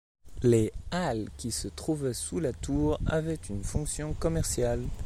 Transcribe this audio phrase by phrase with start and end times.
[0.41, 4.81] Les halles qui se trouvaient sous la tour avaient une fonction commerciale.